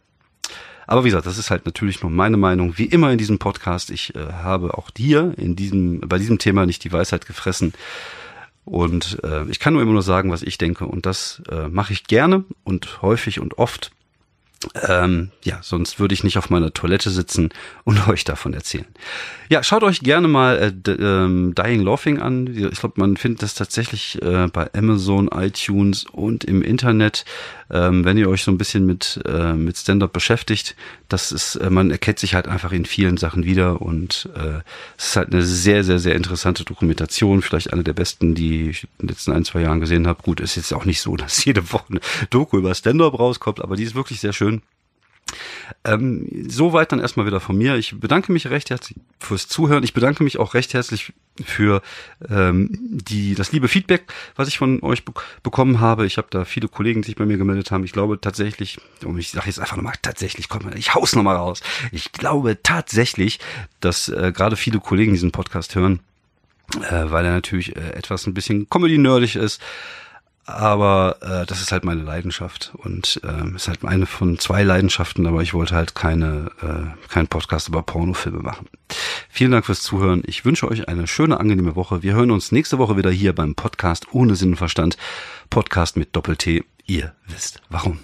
[0.87, 2.77] Aber wie gesagt, das ist halt natürlich nur meine Meinung.
[2.77, 6.67] Wie immer in diesem Podcast, ich äh, habe auch dir in diesem, bei diesem Thema
[6.67, 7.73] nicht die Weisheit gefressen.
[8.65, 10.87] Und äh, ich kann nur immer nur sagen, was ich denke.
[10.87, 13.93] Und das äh, mache ich gerne und häufig und oft.
[14.89, 17.51] Ähm, ja, sonst würde ich nicht auf meiner Toilette sitzen
[17.85, 18.87] und euch davon erzählen.
[19.49, 22.47] Ja, schaut euch gerne mal äh, ähm, Dying Laughing an.
[22.47, 27.25] Ich glaube, man findet das tatsächlich äh, bei Amazon, iTunes und im Internet,
[27.71, 30.77] ähm, wenn ihr euch so ein bisschen mit äh, mit Stand-up beschäftigt.
[31.09, 34.61] Das ist, äh, man erkennt sich halt einfach in vielen Sachen wieder und äh,
[34.97, 37.43] es ist halt eine sehr, sehr, sehr interessante Dokumentation.
[37.43, 40.23] Vielleicht eine der besten, die ich in den letzten ein, zwei Jahren gesehen habe.
[40.23, 42.01] Gut, ist jetzt auch nicht so, dass jede Woche eine
[42.31, 44.54] Doku über Stand-up rauskommt, aber die ist wirklich sehr schön.
[45.85, 47.77] Ähm, soweit dann erstmal wieder von mir.
[47.77, 49.85] Ich bedanke mich recht herzlich fürs Zuhören.
[49.85, 51.83] Ich bedanke mich auch recht herzlich für
[52.29, 56.07] ähm, die das liebe Feedback, was ich von euch be bekommen habe.
[56.07, 57.85] Ich habe da viele Kollegen, die sich bei mir gemeldet haben.
[57.85, 61.61] Ich glaube tatsächlich, und ich sage jetzt einfach nochmal tatsächlich, komm, ich haus nochmal raus.
[61.93, 63.41] Ich glaube tatsächlich,
[63.81, 66.01] dass äh, gerade viele Kollegen diesen Podcast hören,
[66.77, 69.61] äh, weil er natürlich äh, etwas ein bisschen comedy-nerdig ist
[70.47, 75.27] aber äh, das ist halt meine Leidenschaft und äh, ist halt eine von zwei Leidenschaften,
[75.27, 78.67] aber ich wollte halt keine äh, keinen Podcast über Pornofilme machen.
[79.29, 80.23] Vielen Dank fürs Zuhören.
[80.27, 82.03] Ich wünsche euch eine schöne, angenehme Woche.
[82.03, 84.97] Wir hören uns nächste Woche wieder hier beim Podcast ohne Sinn und Verstand.
[85.51, 86.65] Podcast mit Doppel-T.
[86.87, 87.99] Ihr wisst warum.